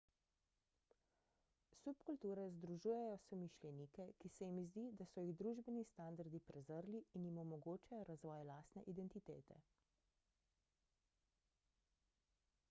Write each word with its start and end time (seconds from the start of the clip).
subkulture 1.81 2.45
združujejo 2.55 3.17
somišljenike 3.25 4.07
ki 4.23 4.31
se 4.37 4.47
jim 4.49 4.61
zdi 4.71 4.85
da 5.03 5.07
so 5.13 5.25
jih 5.27 5.37
družbeni 5.43 5.83
standardi 5.91 6.41
prezrli 6.49 7.03
in 7.21 7.29
jim 7.31 7.39
omogočajo 7.45 8.07
razvoj 8.13 8.43
lastne 8.53 8.85
identitete 8.97 9.61